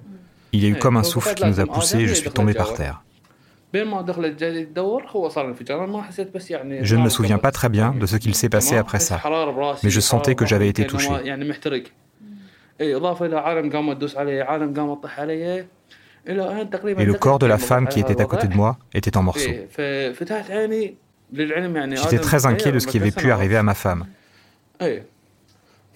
il 0.53 0.63
y 0.63 0.67
a 0.67 0.69
eu 0.69 0.77
comme 0.77 0.97
un 0.97 1.03
souffle 1.05 1.35
qui 1.35 1.45
nous 1.45 1.61
a 1.61 1.67
poussés 1.67 1.99
et 1.99 2.07
je 2.09 2.15
suis 2.15 2.31
tombé 2.31 2.55
par 2.55 2.75
terre. 2.75 3.03
Je 3.73 3.85
ne 6.97 7.03
me 7.03 7.09
souviens 7.09 7.39
pas 7.39 7.53
très 7.53 7.69
bien 7.69 7.93
de 7.93 8.07
ce 8.07 8.17
qu'il 8.17 8.35
s'est 8.35 8.49
passé 8.49 8.77
après 8.77 8.99
ça, 8.99 9.21
mais 9.83 9.91
je 9.91 10.01
sentais 10.01 10.35
que 10.35 10.47
j'avais 10.47 10.69
été 10.69 10.87
touché. 10.87 11.11
Et 12.81 12.93
le 17.05 17.15
corps 17.15 17.39
de 17.39 17.47
la 17.47 17.59
femme 17.59 17.89
qui 17.89 18.01
était 18.01 18.21
à 18.21 18.25
côté 18.25 18.49
de 18.49 18.55
moi 18.55 18.77
était 18.93 19.17
en 19.17 19.23
morceaux. 19.23 19.51
J'étais 21.33 22.19
très 22.19 22.47
inquiet 22.47 22.73
de 22.73 22.79
ce 22.81 22.87
qui 22.87 22.99
avait 22.99 23.13
pu 23.13 23.31
arriver 23.31 23.57
à 23.57 23.63
ma 23.63 23.75
femme. 23.75 24.07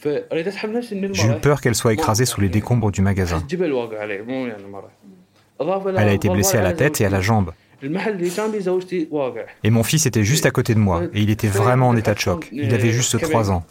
J'ai 0.05 1.29
eu 1.29 1.41
peur 1.41 1.61
qu'elle 1.61 1.75
soit 1.75 1.93
écrasée 1.93 2.27
sous 2.27 2.41
les 2.41 2.49
décombres 2.49 2.91
du 2.91 3.01
magasin. 3.01 3.43
Elle 5.61 6.09
a 6.09 6.13
été 6.13 6.29
blessée 6.29 6.59
à 6.59 6.63
la 6.63 6.73
tête 6.73 7.01
et 7.01 7.07
à 7.07 7.11
la 7.11 7.21
jambe. 7.21 7.53
Et 9.63 9.71
mon 9.71 9.83
fils 9.83 10.07
était 10.07 10.25
juste 10.25 10.47
à 10.47 10.51
côté 10.51 10.75
de 10.75 10.79
moi, 10.79 11.03
et 11.13 11.21
il 11.21 11.31
était 11.31 11.49
vraiment 11.49 11.89
en 11.89 11.97
état 11.97 12.15
de 12.15 12.19
choc. 12.19 12.49
Il 12.53 12.73
avait 12.75 12.91
juste 12.91 13.21
3 13.21 13.51
ans. 13.51 13.65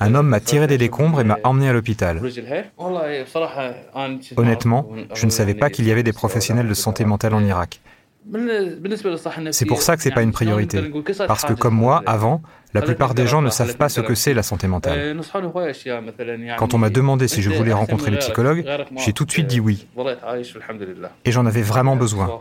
Un 0.00 0.14
homme 0.14 0.28
m'a 0.28 0.40
tiré 0.40 0.66
des 0.66 0.78
décombres 0.78 1.20
et 1.20 1.24
m'a 1.24 1.38
emmené 1.44 1.68
à 1.68 1.72
l'hôpital. 1.72 2.20
Honnêtement, 4.36 4.88
je 5.14 5.26
ne 5.26 5.30
savais 5.30 5.54
pas 5.54 5.70
qu'il 5.70 5.86
y 5.86 5.92
avait 5.92 6.02
des 6.02 6.12
professionnels 6.12 6.68
de 6.68 6.74
santé 6.74 7.04
mentale 7.04 7.34
en 7.34 7.44
Irak. 7.44 7.80
C'est 9.52 9.66
pour 9.66 9.82
ça 9.82 9.96
que 9.96 10.02
ce 10.02 10.08
n'est 10.08 10.14
pas 10.14 10.22
une 10.22 10.32
priorité. 10.32 10.80
Parce 11.26 11.44
que 11.44 11.52
comme 11.52 11.74
moi, 11.74 12.02
avant, 12.06 12.40
la 12.74 12.82
plupart 12.82 13.14
des 13.14 13.26
gens 13.26 13.40
ne 13.40 13.50
savent 13.50 13.76
pas 13.76 13.88
ce 13.88 14.00
que 14.00 14.14
c'est 14.14 14.34
la 14.34 14.42
santé 14.42 14.66
mentale. 14.66 15.16
Quand 16.58 16.74
on 16.74 16.78
m'a 16.78 16.90
demandé 16.90 17.28
si 17.28 17.40
je 17.42 17.50
voulais 17.50 17.72
rencontrer 17.72 18.10
le 18.10 18.18
psychologue, 18.18 18.64
j'ai 18.96 19.12
tout 19.12 19.24
de 19.24 19.30
suite 19.30 19.46
dit 19.46 19.60
oui. 19.60 19.86
Et 21.24 21.32
j'en 21.32 21.46
avais 21.46 21.62
vraiment 21.62 21.96
besoin. 21.96 22.40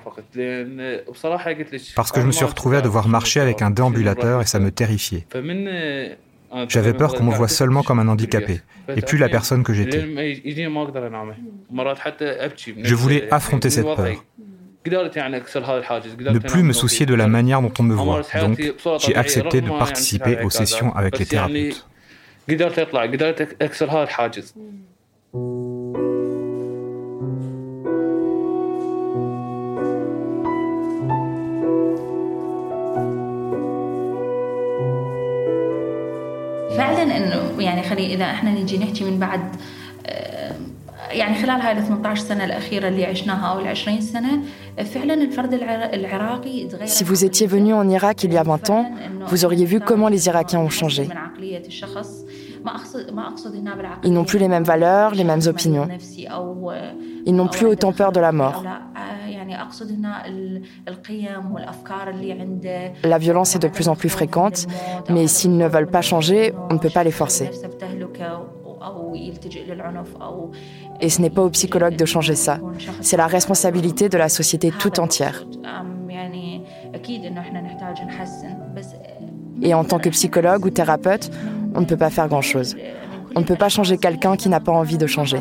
Parce 1.95 2.11
que 2.11 2.21
je 2.21 2.25
me 2.25 2.31
suis 2.31 2.45
retrouvé 2.45 2.77
à 2.77 2.81
devoir 2.81 3.07
marcher 3.07 3.39
avec 3.39 3.61
un 3.61 3.69
déambulateur 3.69 4.41
et 4.41 4.45
ça 4.45 4.59
me 4.59 4.71
terrifiait. 4.71 5.25
J'avais 6.69 6.93
peur 6.93 7.13
qu'on 7.13 7.23
me 7.23 7.33
voie 7.33 7.47
seulement 7.47 7.83
comme 7.83 7.99
un 7.99 8.07
handicapé, 8.07 8.61
et 8.95 9.01
plus 9.01 9.17
la 9.17 9.29
personne 9.29 9.63
que 9.63 9.73
j'étais. 9.73 10.01
Je 12.83 12.95
voulais 12.95 13.31
affronter 13.33 13.69
cette 13.69 13.85
peur 13.85 14.23
ne 14.85 16.39
plus 16.39 16.63
me 16.63 16.73
soucier 16.73 17.05
de 17.05 17.13
la 17.13 17.27
manière 17.27 17.61
dont 17.61 17.73
on 17.79 17.83
me 17.83 17.95
voit. 17.95 18.21
Donc, 18.39 18.61
j'ai 18.99 19.15
accepté 19.15 19.61
de 19.61 19.69
participer 19.69 20.41
aux 20.43 20.49
sessions 20.49 20.95
avec 20.95 21.17
les 21.19 21.25
thérapeutes. 21.25 21.85
Si 46.85 47.03
vous 47.03 47.25
étiez 47.25 47.47
venu 47.47 47.73
en 47.73 47.87
Irak 47.89 48.23
il 48.23 48.33
y 48.33 48.37
a 48.37 48.43
20 48.43 48.69
ans, 48.69 48.91
vous 49.27 49.45
auriez 49.45 49.65
vu 49.65 49.79
comment 49.79 50.07
les 50.07 50.27
Irakiens 50.27 50.59
ont 50.59 50.69
changé. 50.69 51.09
Ils 54.03 54.13
n'ont 54.13 54.23
plus 54.23 54.39
les 54.39 54.47
mêmes 54.47 54.63
valeurs, 54.63 55.15
les 55.15 55.23
mêmes 55.23 55.41
opinions. 55.45 55.87
Ils 57.25 57.35
n'ont 57.35 57.47
plus 57.47 57.65
autant 57.65 57.93
peur 57.93 58.11
de 58.11 58.19
la 58.19 58.31
mort. 58.31 58.63
La 63.03 63.17
violence 63.17 63.55
est 63.55 63.59
de 63.59 63.67
plus 63.67 63.87
en 63.87 63.95
plus 63.95 64.09
fréquente, 64.09 64.65
mais 65.09 65.27
s'ils 65.27 65.57
ne 65.57 65.67
veulent 65.67 65.89
pas 65.89 66.01
changer, 66.01 66.53
on 66.69 66.73
ne 66.73 66.79
peut 66.79 66.89
pas 66.89 67.03
les 67.03 67.11
forcer. 67.11 67.49
Et 70.99 71.09
ce 71.09 71.21
n'est 71.21 71.29
pas 71.29 71.41
aux 71.41 71.49
psychologues 71.49 71.95
de 71.95 72.05
changer 72.05 72.35
ça. 72.35 72.59
C'est 73.01 73.17
la 73.17 73.27
responsabilité 73.27 74.09
de 74.09 74.17
la 74.17 74.29
société 74.29 74.71
tout 74.71 74.99
entière. 74.99 75.45
Et 79.61 79.73
en 79.73 79.83
tant 79.83 79.99
que 79.99 80.09
psychologue 80.09 80.65
ou 80.65 80.69
thérapeute, 80.69 81.31
on 81.75 81.81
ne 81.81 81.85
peut 81.85 81.97
pas 81.97 82.09
faire 82.09 82.27
grand-chose. 82.27 82.75
On 83.35 83.39
ne 83.39 83.45
peut 83.45 83.55
pas 83.55 83.69
changer 83.69 83.97
quelqu'un 83.97 84.35
qui 84.35 84.49
n'a 84.49 84.59
pas 84.59 84.71
envie 84.71 84.97
de 84.97 85.07
changer. 85.07 85.39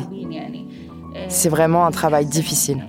C'est 1.27 1.49
vraiment 1.49 1.85
un 1.85 1.91
travail 1.91 2.25
difficile. 2.25 2.83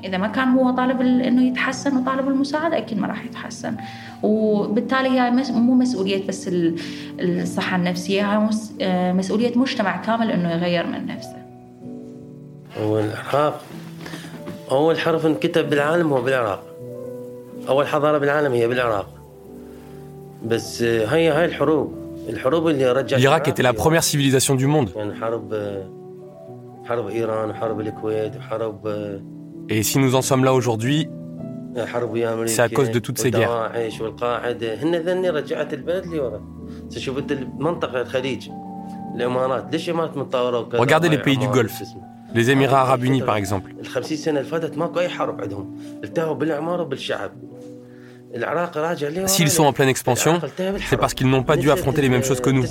وبالتالي 4.24 5.08
هي 5.08 5.30
مو 5.50 5.74
مسؤولية 5.74 6.26
بس 6.26 6.50
الصحة 7.20 7.76
النفسية 7.76 8.22
هي 8.22 8.48
آه، 8.80 9.12
مسؤولية 9.12 9.58
مجتمع 9.58 10.02
كامل 10.02 10.30
أنه 10.30 10.52
يغير 10.52 10.86
من 10.86 11.06
نفسه. 11.06 11.36
والعراق 12.82 13.60
أول 14.70 14.98
حرف 14.98 15.26
انكتب 15.26 15.70
بالعالم 15.70 16.12
هو 16.12 16.22
بالعراق. 16.22 16.62
أول 17.68 17.86
حضارة 17.86 18.18
بالعالم 18.18 18.52
هي 18.52 18.68
بالعراق. 18.68 19.08
بس 20.44 20.82
آه، 20.82 21.06
هي 21.06 21.28
هاي 21.28 21.44
الحروب. 21.44 21.94
الحروب 22.28 22.68
اللي 22.68 22.92
رجعت 22.92 23.20
العراق 23.20 23.48
était 23.48 23.62
la 23.62 23.72
première 23.72 24.04
civilisation 24.04 24.54
du 24.54 24.66
monde. 24.66 24.96
يعني 24.96 25.14
حرب 25.14 25.52
آه، 25.52 25.88
حرب 26.84 27.08
إيران 27.08 27.50
وحرب 27.50 27.80
الكويت 27.80 28.36
وحرب 28.36 28.88
Et 29.70 29.82
si 29.82 29.98
nous 29.98 30.14
en 30.14 30.22
sommes 30.22 30.44
là 30.44 30.52
aujourd'hui, 30.52 31.08
c'est 32.48 32.62
à 32.62 32.68
cause 32.68 32.90
de 32.90 32.98
toutes 32.98 33.18
ces 33.18 33.30
guerres. 33.30 33.50
Regardez 40.80 41.08
les 41.08 41.18
pays 41.18 41.36
du 41.38 41.46
Golfe, 41.48 41.82
les 42.34 42.50
Émirats 42.50 42.80
arabes 42.80 43.04
unis 43.04 43.22
par 43.22 43.36
exemple. 43.36 43.72
S'ils 49.28 49.50
sont 49.50 49.64
en 49.64 49.72
pleine 49.72 49.88
expansion, 49.88 50.40
c'est 50.88 50.96
parce 50.96 51.14
qu'ils 51.14 51.28
n'ont 51.28 51.44
pas 51.44 51.56
dû 51.56 51.70
affronter 51.70 52.02
les 52.02 52.08
mêmes 52.08 52.24
choses 52.24 52.40
que 52.40 52.50
nous. 52.50 52.64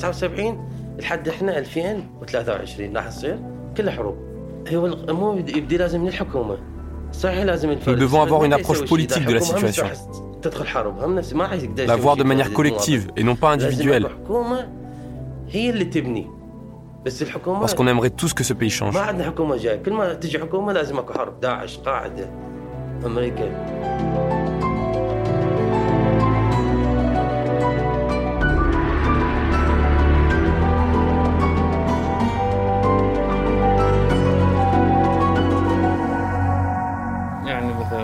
Nous 7.88 7.96
devons 7.96 8.22
avoir 8.22 8.44
une 8.44 8.54
approche 8.54 8.86
politique 8.86 9.26
de 9.26 9.34
la 9.34 9.42
situation. 9.42 9.86
La 11.88 11.96
voir 11.96 12.16
de 12.18 12.24
manière 12.24 12.52
collective 12.52 13.10
et 13.16 13.24
non 13.24 13.36
pas 13.36 13.52
individuelle. 13.52 14.08
Parce 17.60 17.74
qu'on 17.74 17.88
aimerait 17.88 18.10
tous 18.10 18.34
que 18.34 18.44
ce 18.44 18.54
pays 18.54 18.70
change. 18.70 18.96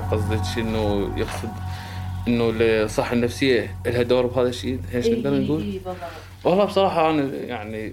قصدك 0.08 0.58
انه 0.58 1.10
يقصد 1.16 1.48
انه 2.28 2.52
الصحه 2.60 3.12
النفسيه 3.12 3.76
لها 3.86 4.02
دور 4.02 4.26
بهذا 4.26 4.48
الشيء 4.48 4.78
ايش 4.94 5.06
نقدر 5.06 5.40
نقول؟ 5.40 5.80
والله 6.44 6.64
بصراحه 6.64 7.10
انا 7.10 7.34
يعني 7.34 7.92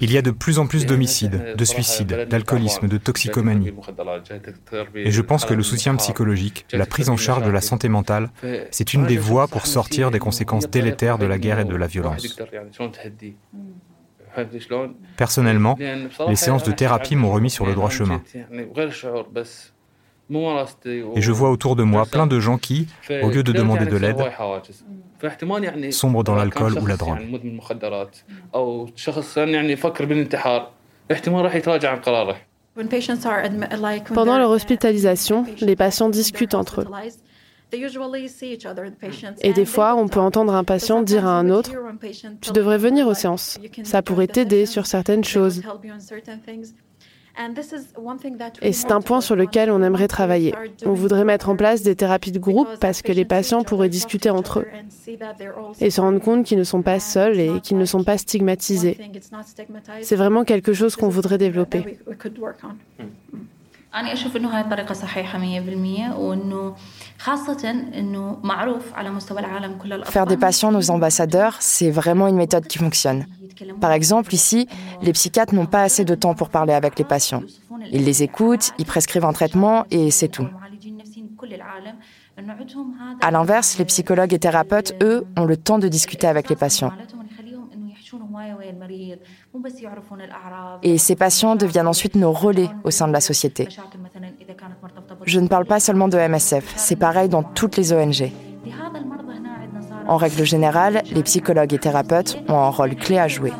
Il 0.00 0.12
y 0.12 0.18
a 0.18 0.22
de 0.22 0.30
plus 0.30 0.58
en 0.58 0.66
plus 0.66 0.86
d'homicides, 0.86 1.54
de 1.56 1.64
suicides, 1.64 2.26
d'alcoolisme, 2.30 2.86
de 2.86 2.98
toxicomanie. 2.98 3.72
Et 4.94 5.10
je 5.10 5.22
pense 5.22 5.44
que 5.44 5.54
le 5.54 5.62
soutien 5.62 5.96
psychologique, 5.96 6.66
la 6.72 6.86
prise 6.86 7.08
en 7.08 7.16
charge 7.16 7.44
de 7.44 7.50
la 7.50 7.60
santé 7.60 7.88
mentale, 7.88 8.30
c'est 8.70 8.94
une 8.94 9.06
des 9.06 9.16
voies 9.16 9.48
pour 9.48 9.66
sortir 9.66 10.10
des 10.10 10.18
conséquences 10.18 10.70
délétères 10.70 11.18
de 11.18 11.26
la 11.26 11.38
guerre 11.38 11.58
et 11.60 11.64
de 11.64 11.74
la 11.74 11.86
violence. 11.86 12.38
Personnellement, 15.16 15.76
les 16.28 16.36
séances 16.36 16.62
de 16.62 16.72
thérapie 16.72 17.16
m'ont 17.16 17.32
remis 17.32 17.50
sur 17.50 17.66
le 17.66 17.74
droit 17.74 17.90
chemin. 17.90 18.22
Et 20.29 21.21
je 21.21 21.31
vois 21.31 21.51
autour 21.51 21.75
de 21.75 21.83
moi 21.83 22.05
plein 22.05 22.27
de 22.27 22.39
gens 22.39 22.57
qui, 22.57 22.87
au 23.21 23.29
lieu 23.29 23.43
de 23.43 23.51
demander 23.51 23.85
de 23.85 23.97
l'aide, 23.97 24.17
sombrent 25.91 26.23
dans 26.23 26.35
l'alcool 26.35 26.77
ou 26.79 26.85
la 26.85 26.97
drogue. 26.97 27.19
Pendant 34.13 34.37
leur 34.37 34.49
hospitalisation, 34.49 35.45
les 35.61 35.75
patients 35.75 36.09
discutent 36.09 36.55
entre 36.55 36.81
eux. 36.81 36.87
Et 39.41 39.53
des 39.53 39.65
fois, 39.65 39.95
on 39.95 40.07
peut 40.07 40.19
entendre 40.19 40.53
un 40.53 40.63
patient 40.63 41.01
dire 41.01 41.25
à 41.25 41.39
un 41.39 41.49
autre, 41.49 41.71
Tu 42.41 42.51
devrais 42.51 42.77
venir 42.77 43.07
aux 43.07 43.13
séances, 43.13 43.59
ça 43.83 44.01
pourrait 44.01 44.27
t'aider 44.27 44.65
sur 44.65 44.85
certaines 44.85 45.23
choses. 45.23 45.61
Et 48.61 48.73
c'est 48.73 48.91
un 48.91 49.01
point 49.01 49.21
sur 49.21 49.35
lequel 49.35 49.71
on 49.71 49.81
aimerait 49.81 50.07
travailler. 50.07 50.53
On 50.85 50.93
voudrait 50.93 51.25
mettre 51.25 51.49
en 51.49 51.55
place 51.55 51.81
des 51.81 51.95
thérapies 51.95 52.31
de 52.31 52.39
groupe 52.39 52.67
parce 52.79 53.01
que 53.01 53.11
les 53.11 53.25
patients 53.25 53.63
pourraient 53.63 53.89
discuter 53.89 54.29
entre 54.29 54.59
eux 54.59 54.67
et 55.79 55.89
se 55.89 56.01
rendre 56.01 56.19
compte 56.19 56.45
qu'ils 56.45 56.59
ne 56.59 56.63
sont 56.63 56.83
pas 56.83 56.99
seuls 56.99 57.39
et 57.39 57.59
qu'ils 57.61 57.77
ne 57.77 57.85
sont 57.85 58.03
pas 58.03 58.17
stigmatisés. 58.17 58.97
C'est 60.01 60.15
vraiment 60.15 60.43
quelque 60.43 60.73
chose 60.73 60.95
qu'on 60.95 61.09
voudrait 61.09 61.37
développer. 61.37 61.97
Faire 70.05 70.25
des 70.25 70.37
patients 70.37 70.71
nos 70.71 70.89
ambassadeurs, 70.89 71.57
c'est 71.59 71.91
vraiment 71.91 72.27
une 72.27 72.35
méthode 72.35 72.65
qui 72.67 72.79
fonctionne. 72.79 73.25
Par 73.79 73.91
exemple, 73.91 74.33
ici, 74.33 74.67
les 75.01 75.13
psychiatres 75.13 75.53
n'ont 75.53 75.67
pas 75.67 75.83
assez 75.83 76.05
de 76.05 76.15
temps 76.15 76.33
pour 76.33 76.49
parler 76.49 76.73
avec 76.73 76.97
les 76.97 77.05
patients. 77.05 77.43
Ils 77.91 78.03
les 78.03 78.23
écoutent, 78.23 78.71
ils 78.79 78.85
prescrivent 78.85 79.25
un 79.25 79.33
traitement 79.33 79.85
et 79.91 80.09
c'est 80.09 80.27
tout. 80.27 80.47
À 83.21 83.31
l'inverse, 83.31 83.77
les 83.77 83.85
psychologues 83.85 84.33
et 84.33 84.39
thérapeutes, 84.39 84.95
eux, 85.03 85.25
ont 85.37 85.45
le 85.45 85.57
temps 85.57 85.77
de 85.77 85.87
discuter 85.87 86.25
avec 86.27 86.49
les 86.49 86.55
patients. 86.55 86.91
Et 90.83 90.97
ces 90.97 91.15
patients 91.15 91.55
deviennent 91.55 91.87
ensuite 91.87 92.15
nos 92.15 92.31
relais 92.31 92.69
au 92.83 92.91
sein 92.91 93.07
de 93.07 93.13
la 93.13 93.21
société. 93.21 93.67
Je 95.25 95.39
ne 95.39 95.47
parle 95.47 95.65
pas 95.65 95.79
seulement 95.79 96.07
de 96.07 96.17
MSF, 96.17 96.73
c'est 96.77 96.95
pareil 96.95 97.29
dans 97.29 97.43
toutes 97.43 97.77
les 97.77 97.93
ONG. 97.93 98.31
En 100.07 100.17
règle 100.17 100.43
générale, 100.43 101.03
les 101.11 101.23
psychologues 101.23 101.73
et 101.73 101.79
thérapeutes 101.79 102.37
ont 102.49 102.57
un 102.57 102.69
rôle 102.69 102.95
clé 102.95 103.17
à 103.17 103.27
jouer. 103.27 103.53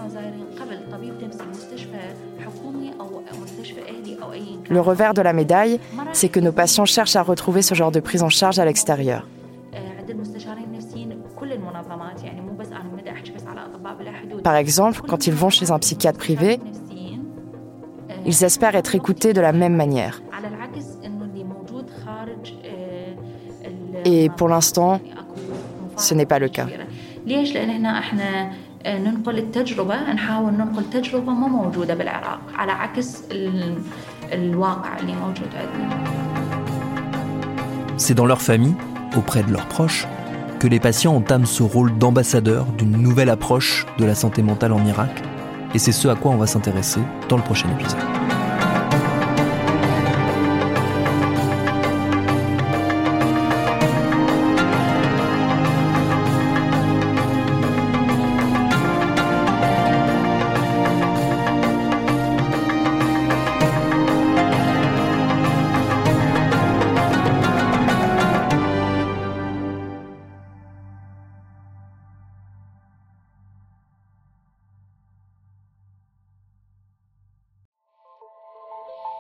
Le 4.70 4.82
revers 4.82 5.13
de 5.13 5.22
la 5.22 5.34
médaille, 5.34 5.80
c'est 6.13 6.30
que 6.30 6.39
nos 6.39 6.52
patients 6.52 6.86
cherchent 6.86 7.16
à 7.16 7.22
retrouver 7.22 7.62
ce 7.62 7.76
genre 7.76 7.92
de 7.92 8.00
prise 8.00 8.24
en 8.24 8.30
charge 8.30 8.60
à 8.60 8.66
l'extérieur. 8.66 9.28
Par 14.43 14.56
exemple, 14.56 15.01
quand 15.08 15.27
ils 15.27 15.34
vont 15.34 15.49
chez 15.49 15.71
un 15.71 15.79
psychiatre 15.79 16.19
privé, 16.19 16.60
ils 18.25 18.43
espèrent 18.43 18.75
être 18.75 18.95
écoutés 18.95 19.34
de 19.34 19.41
la 19.41 19.53
même 19.53 19.75
manière. 19.75 20.21
Et 24.06 24.29
pour 24.29 24.49
l'instant, 24.49 24.99
ce 25.97 26.13
n'est 26.13 26.25
pas 26.25 26.39
le 26.39 26.49
cas. 26.49 26.67
C'est 37.97 38.13
dans 38.13 38.25
leur 38.25 38.41
famille, 38.41 38.75
auprès 39.15 39.43
de 39.43 39.51
leurs 39.51 39.67
proches, 39.67 40.06
que 40.63 40.69
les 40.69 40.80
patients 40.80 41.13
entament 41.13 41.45
ce 41.45 41.62
rôle 41.62 41.97
d'ambassadeur 41.97 42.65
d'une 42.78 42.95
nouvelle 42.95 43.30
approche 43.30 43.86
de 43.97 44.06
la 44.06 44.15
santé 44.15 44.41
mentale 44.41 44.71
en 44.71 44.86
Irak. 44.86 45.12
Et 45.73 45.78
c'est 45.78 45.91
ce 45.91 46.08
à 46.08 46.15
quoi 46.15 46.32
on 46.32 46.38
va 46.38 46.47
s'intéresser 46.47 47.02
dans 47.28 47.36
le 47.36 47.43
prochain 47.43 47.67
épisode. 47.78 47.99